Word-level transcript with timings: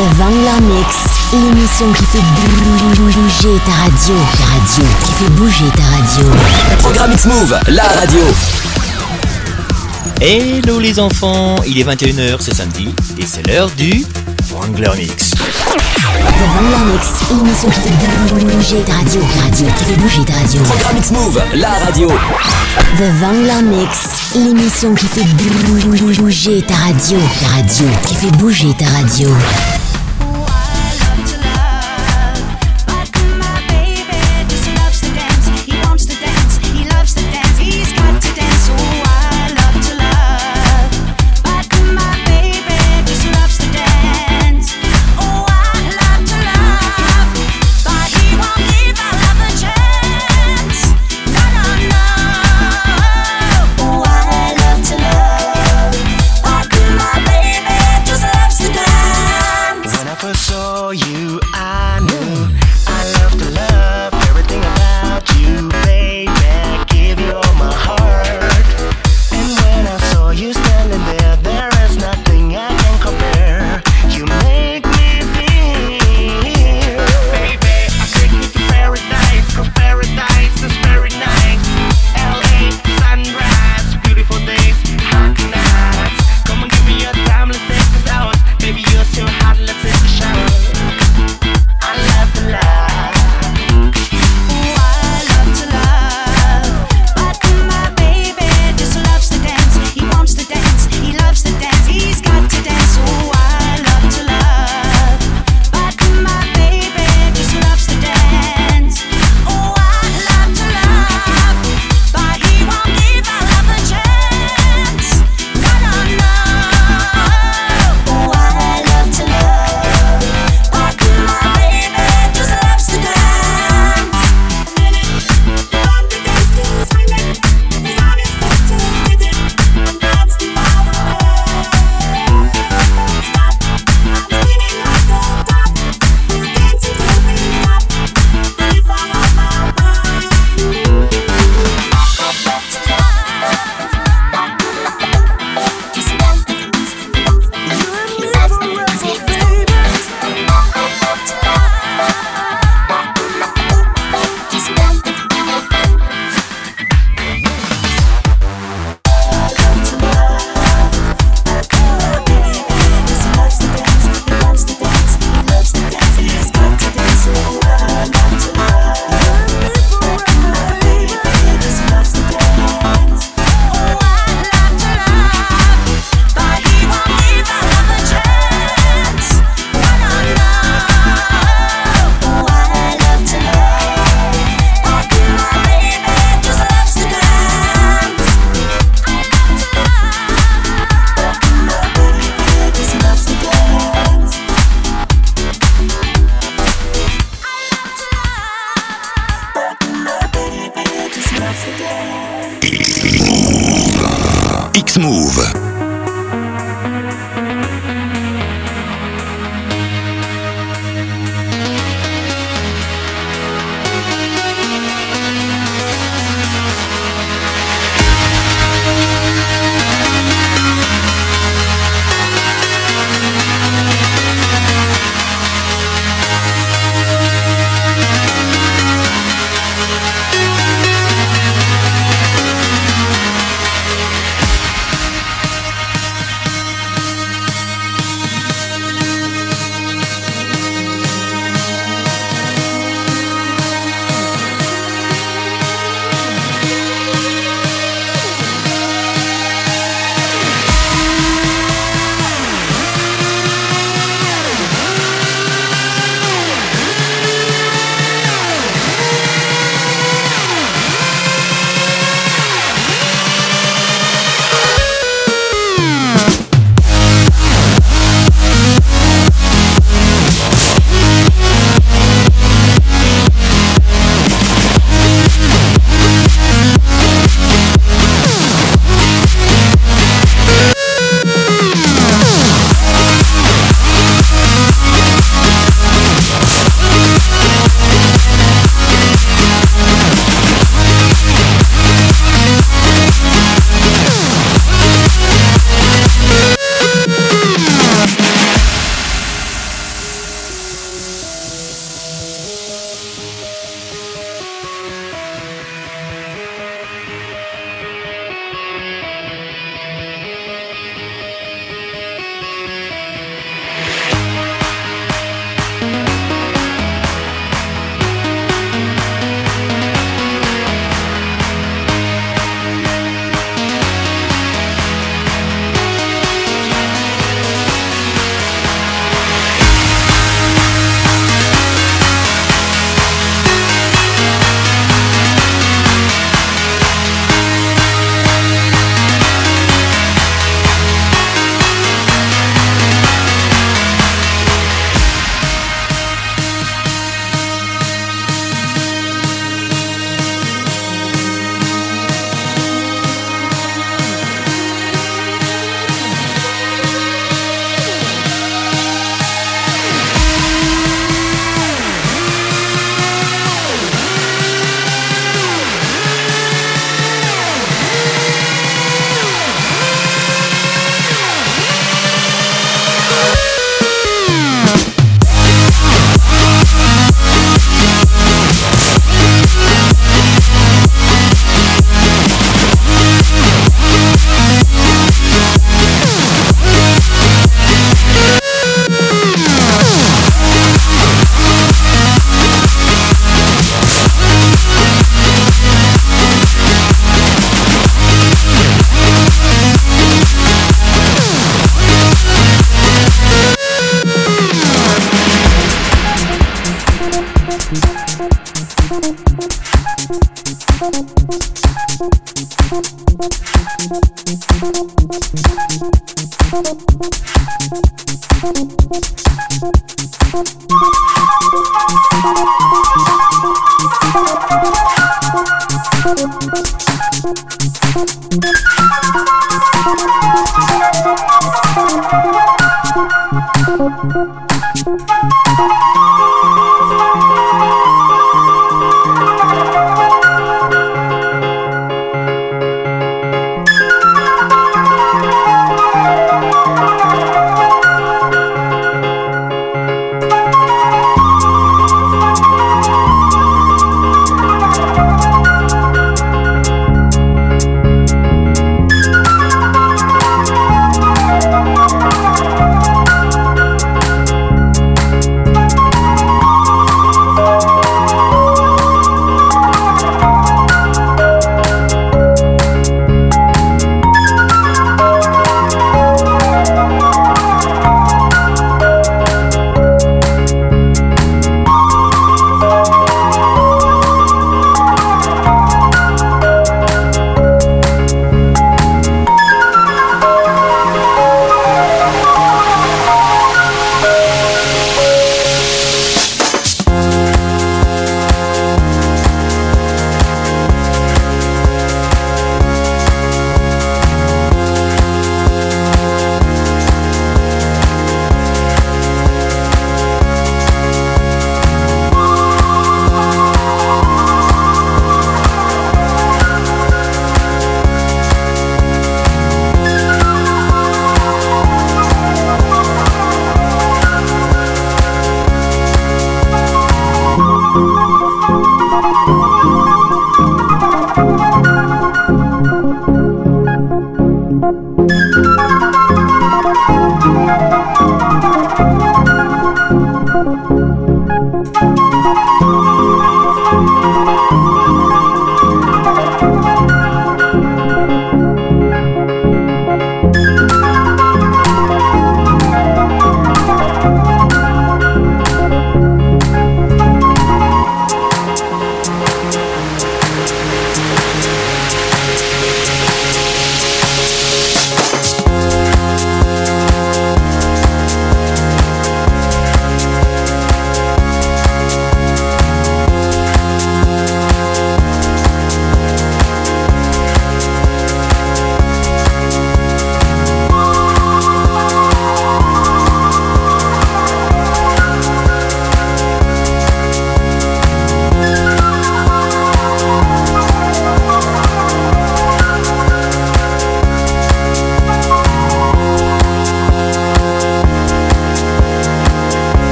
The 0.00 0.16
Vangler 0.16 0.62
Mix, 0.62 0.96
l'émission 1.30 1.92
qui 1.92 2.04
fait 2.06 2.22
bouger 2.96 3.60
ta 3.66 3.72
radio. 3.82 4.14
Ta 4.38 4.44
radio, 4.46 4.84
qui 5.04 5.12
fait 5.12 5.30
bouger 5.32 5.64
ta 5.76 5.82
radio. 5.94 6.26
Programme 6.78 7.12
X-Move, 7.12 7.60
la 7.68 7.82
radio. 7.82 8.22
Hello 10.22 10.78
les 10.78 10.98
enfants, 10.98 11.56
il 11.66 11.78
est 11.78 11.84
21h, 11.84 12.36
c'est 12.40 12.54
samedi, 12.54 12.94
et 13.18 13.26
c'est 13.26 13.46
l'heure 13.46 13.68
du 13.76 14.06
Wrangler 14.50 14.88
Mix. 14.96 15.32
The 15.32 15.36
Vangler 16.54 16.92
Mix, 16.92 17.06
l'émission 17.30 17.68
qui 17.68 17.80
fait 17.80 18.44
bouger 18.46 18.80
ta 18.86 18.94
radio. 18.94 19.20
Ta 19.20 19.42
radio, 19.42 19.66
qui 19.76 19.84
fait 19.84 20.00
bouger 20.00 20.24
ta 20.24 20.32
radio. 20.32 20.62
Programme 20.62 20.96
X-Move, 20.96 21.42
la 21.56 21.72
radio. 21.84 22.08
The 22.96 23.04
Vangler 23.20 23.76
Mix, 23.76 23.98
l'émission 24.34 24.94
qui 24.94 25.06
fait 25.08 25.26
bouger 26.22 26.62
ta 26.62 26.74
radio. 26.74 27.18
Ta 27.38 27.48
radio, 27.48 27.86
qui 28.06 28.14
fait 28.14 28.36
bouger 28.38 28.74
ta 28.78 28.86
radio. 28.86 29.28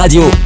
Radio. 0.00 0.39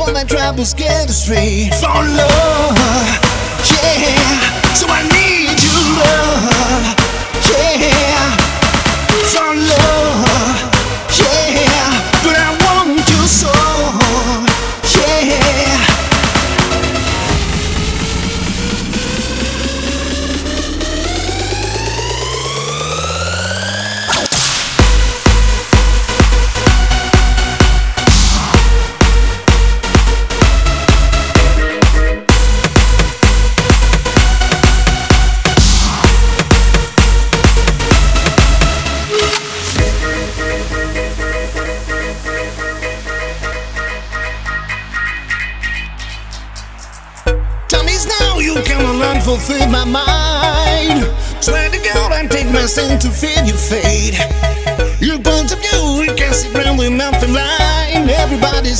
All 0.00 0.12
my 0.12 0.24
troubles 0.24 0.74
get 0.74 1.08
us. 1.08 1.28
For 1.80 1.86
love, 1.86 2.76
yeah. 3.82 4.74
So 4.74 4.86
I 4.88 5.02
need. 5.08 5.19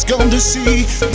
gone 0.04 0.30
to 0.30 0.40
sea. 0.40 1.09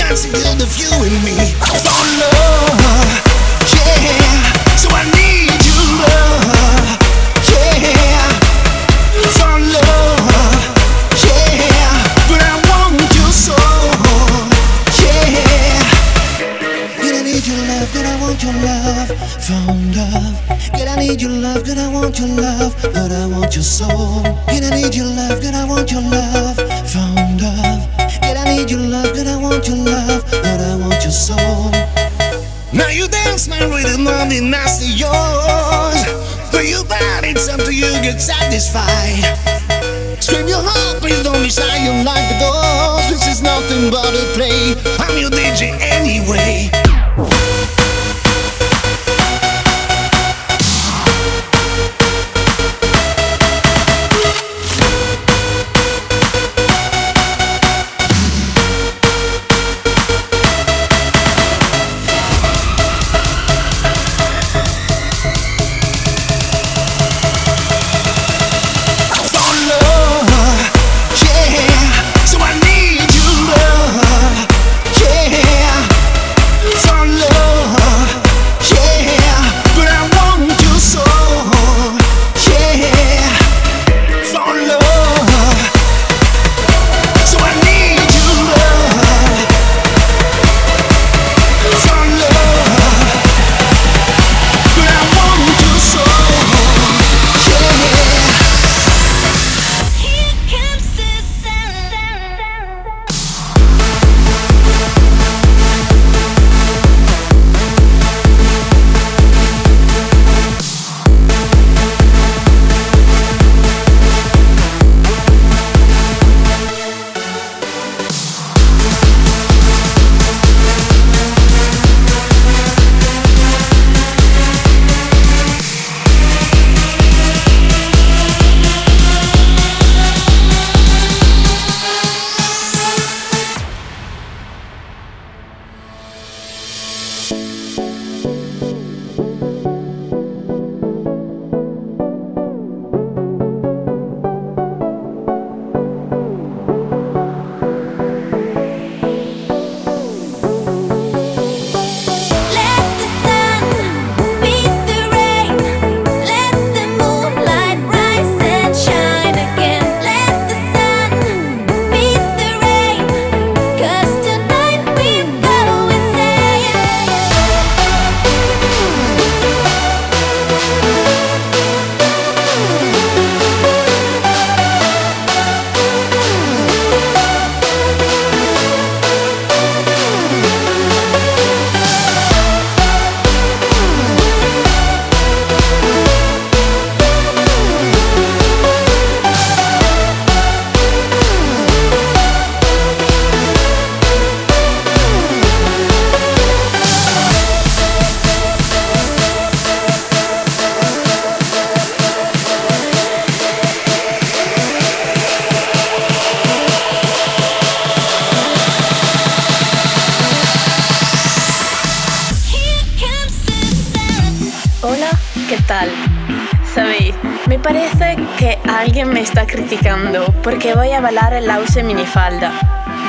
minifalda. 221.84 222.52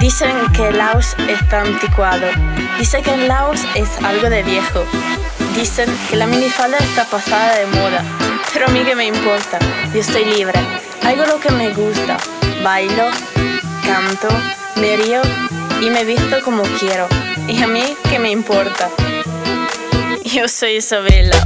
Dicen 0.01 0.35
que 0.53 0.69
el 0.69 0.79
Laos 0.79 1.15
está 1.29 1.63
anticuado. 1.63 2.27
Dicen 2.79 3.03
que 3.03 3.15
en 3.15 3.29
Laos 3.29 3.61
es 3.75 3.89
algo 4.05 4.29
de 4.29 4.43
viejo. 4.43 4.85
Dicen 5.55 5.89
que 6.11 6.17
la 6.17 6.27
minifalda 6.27 6.79
está 6.79 7.05
pasada 7.05 7.57
de 7.57 7.67
moda. 7.67 8.03
Pero 8.53 8.67
a 8.67 8.71
mí 8.71 8.81
que 8.81 8.95
me 8.95 9.07
importa. 9.07 9.59
Yo 9.93 10.01
estoy 10.01 10.25
libre. 10.25 10.59
Hago 11.05 11.25
lo 11.27 11.41
que 11.41 11.51
me 11.51 11.73
gusta. 11.73 12.17
Bailo, 12.63 13.05
canto, 13.85 14.29
me 14.77 14.97
río 14.97 15.23
y 15.81 15.91
me 15.91 16.05
visto 16.05 16.41
como 16.43 16.63
quiero. 16.79 17.07
Y 17.49 17.63
a 17.63 17.67
mí 17.67 17.97
que 18.11 18.19
me 18.19 18.31
importa. 18.31 18.91
Yo 20.25 20.49
soy 20.49 20.77
Isabela. 20.77 21.46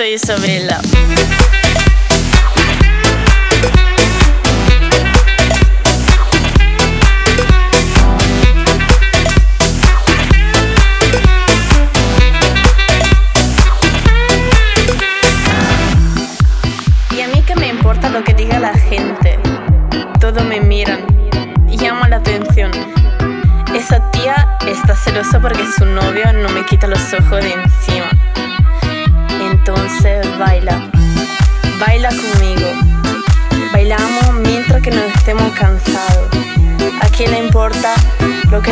soy 0.00 0.14
Isabela. 0.14 0.99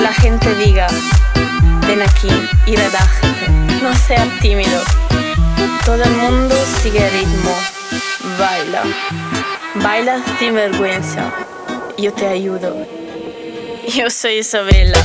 la 0.09 0.14
gente 0.14 0.55
diga, 0.55 0.87
ven 1.87 2.01
aquí 2.01 2.31
y 2.64 2.77
relájate, 2.77 3.51
no 3.83 3.94
seas 3.94 4.27
tímido. 4.40 4.81
Todo 5.85 6.03
el 6.03 6.11
mundo 6.12 6.55
sigue 6.83 7.07
el 7.07 7.12
ritmo, 7.12 7.55
baila, 8.38 8.85
baila 9.75 10.23
sin 10.38 10.55
vergüenza, 10.55 11.31
yo 11.99 12.11
te 12.14 12.27
ayudo. 12.27 12.87
Yo 13.94 14.09
soy 14.09 14.38
Isabela. 14.38 14.99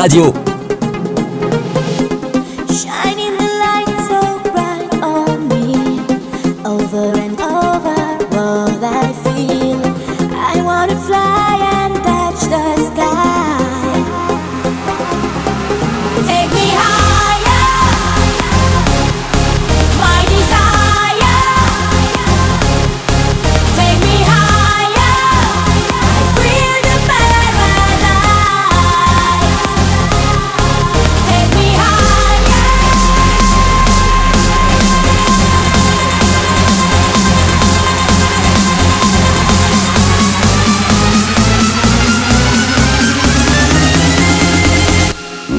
Radio. 0.00 0.49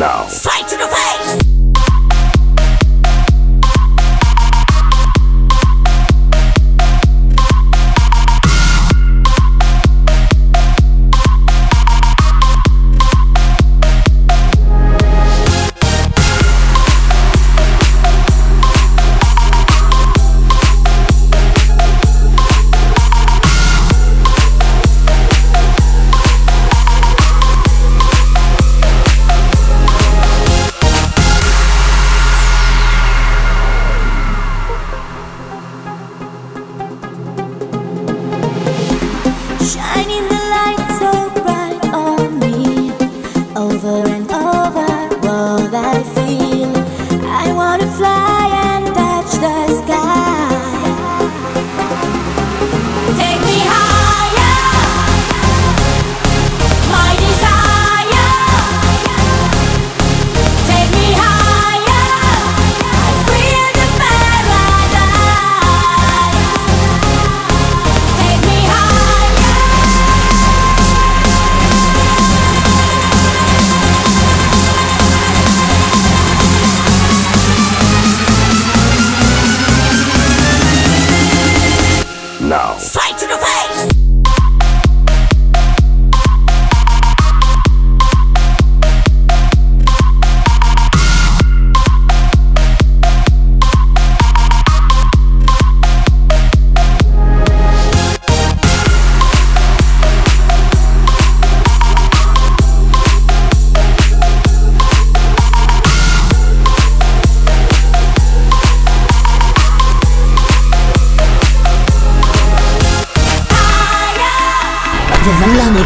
now. 0.01 0.27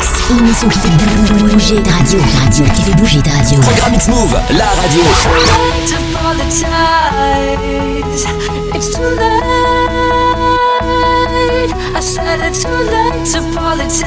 Mix, 0.06 0.30
l'émission 0.30 0.70
qui 0.70 0.80
fait 0.80 0.90
bouger 0.90 1.82
ta 1.82 1.92
radio. 1.92 2.20
Radio, 2.44 2.66
qui 2.76 2.82
fait 2.84 2.96
bouger 2.96 3.22
ta 3.22 3.32
radio. 3.32 3.60
Programme 3.60 3.94
X-Move, 3.96 4.38
la 4.52 4.66
radio. 4.66 5.04
It's 8.74 8.90
too 8.92 9.04
late. 9.04 9.42
I 11.96 12.00
said 12.02 12.40
it's 12.42 12.64
too 12.64 12.70
late 12.70 13.26
to 13.32 13.40
apologize. 13.50 14.06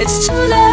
It's 0.00 0.26
too 0.26 0.34
late. 0.34 0.69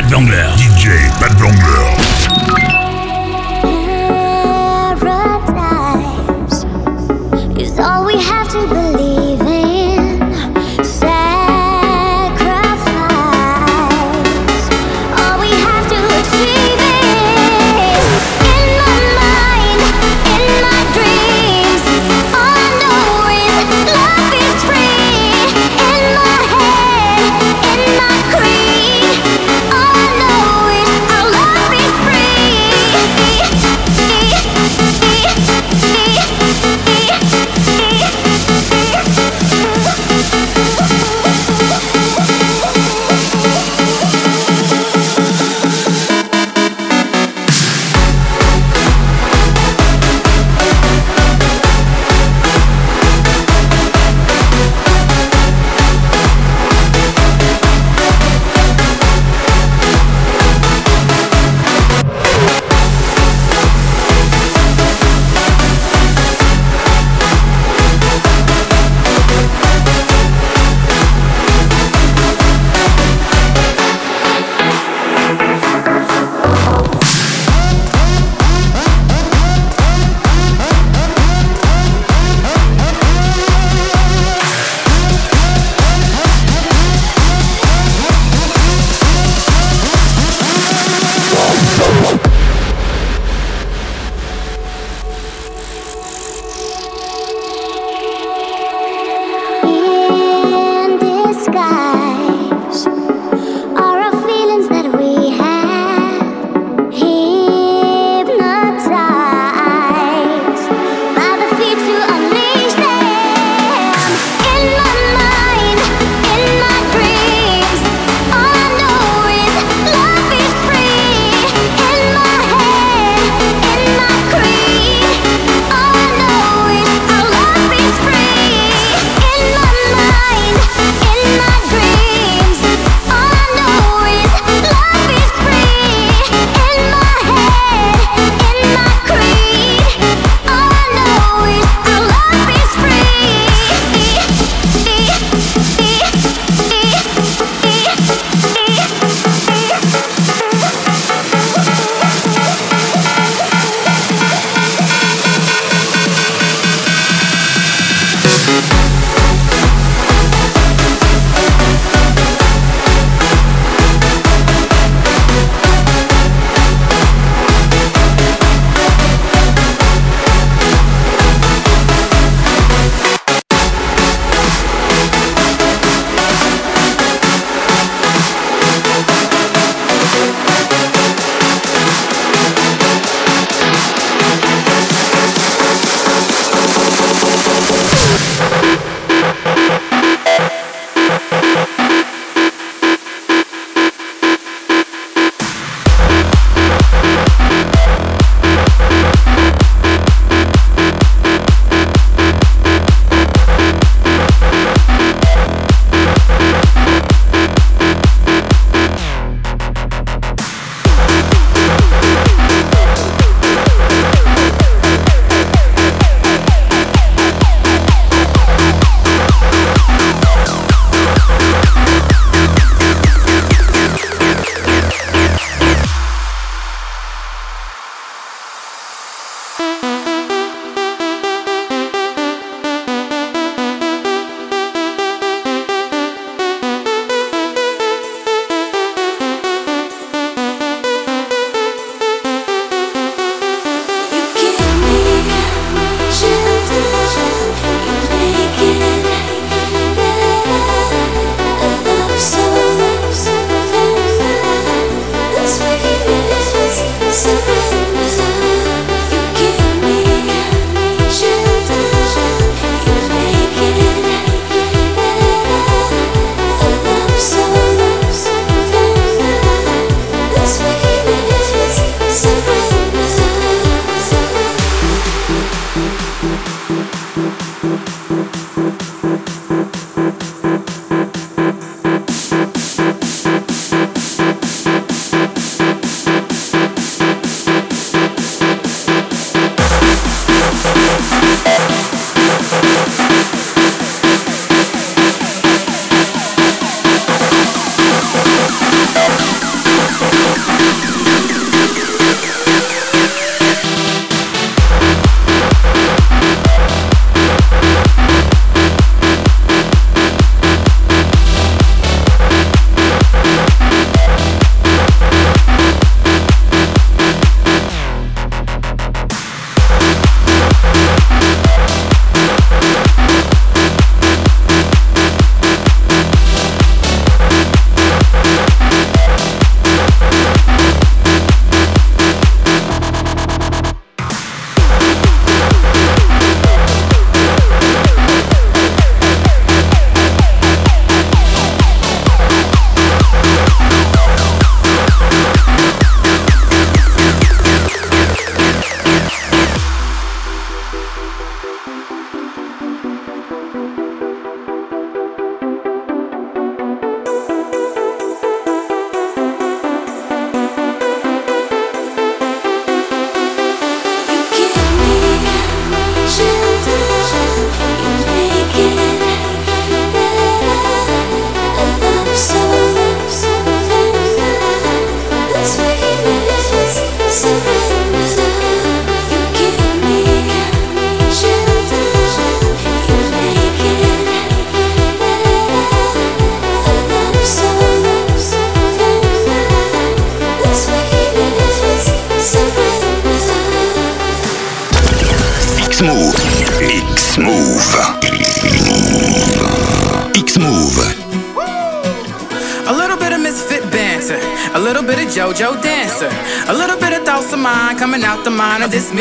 Pat 0.00 0.10
Bangler. 0.10 0.49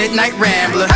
midnight 0.09 0.33
rambler. 0.39 0.87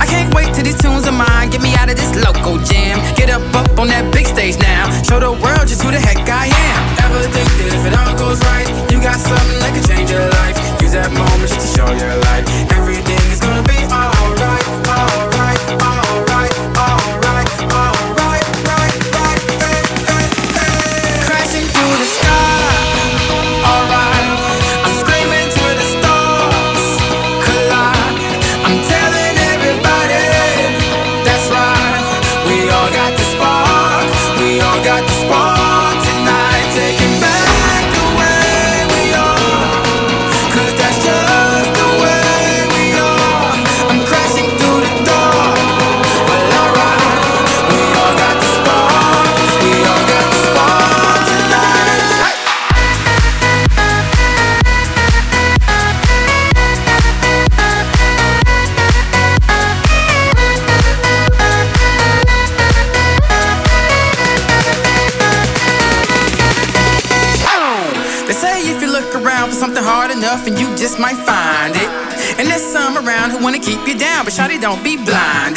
I 0.00 0.06
can't 0.06 0.32
wait 0.34 0.54
till 0.54 0.64
these 0.64 0.80
tunes 0.80 1.06
of 1.06 1.14
mine. 1.14 1.50
Get 1.50 1.60
me 1.60 1.74
out 1.74 1.90
of 1.90 1.96
this 1.96 2.12
local 2.24 2.58
jam. 2.58 2.98
Get 3.14 3.28
up 3.28 3.42
up 3.54 3.78
on 3.78 3.88
that 3.88 4.12
big 4.12 4.26
stage 4.26 4.56
now. 4.58 4.88
Show 5.02 5.20
the 5.20 5.32
world 5.32 5.68
just 5.68 5.82
who 5.82 5.90
the 5.90 6.00
heck 6.00 6.24
I 6.28 6.48
am. 6.48 6.80
Ever 7.04 7.22
think 7.28 7.48
that 7.60 7.68
if 7.76 7.84
it 7.84 7.94
all 7.96 8.16
goes 8.16 8.40
right, 8.48 8.68
you 8.90 9.00
got 9.00 9.16
something 9.20 9.60
that 9.60 9.72
could 9.74 9.86
change 9.86 10.10
your 10.10 10.26
life. 10.40 10.56
Use 10.80 10.92
that 10.92 11.12
moment 11.12 11.52
just 11.52 11.68
to 11.68 11.68
show 11.76 11.88
your 11.92 12.16
life. 12.32 12.48
Everything 12.72 13.20
is 13.30 13.40
gonna 13.40 13.62
be 13.62 13.76
alright. 13.92 14.64
Alright. 14.88 15.25
don't 74.58 74.82
be 74.82 74.96
blind. 74.96 75.55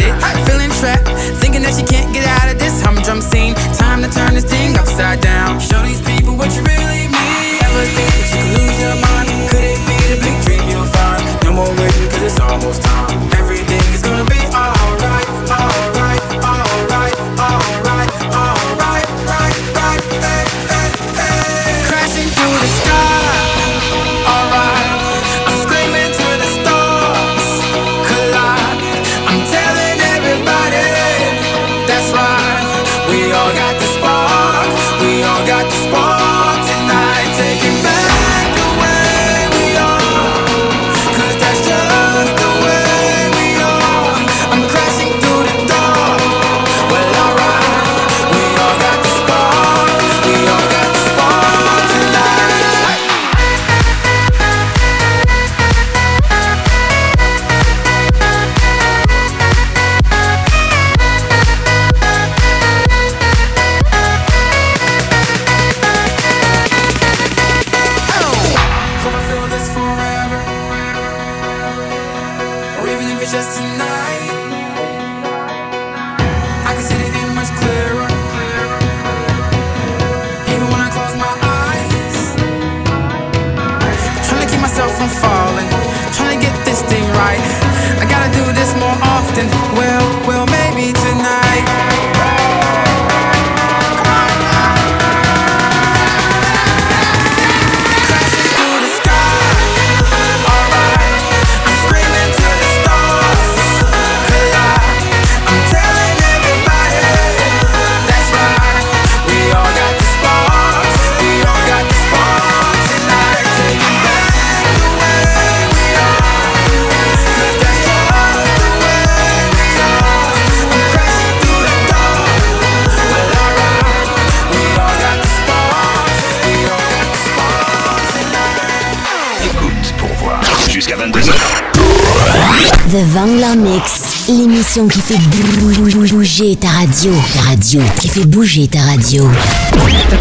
radio. 137.70 137.82
Qui 138.02 138.08
fait 138.08 138.26
bouger 138.26 138.68
ta 138.68 138.80
radio. 138.80 139.30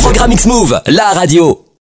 Programme 0.00 0.32
X-Move, 0.32 0.82
la 0.86 1.12
radio. 1.14 1.57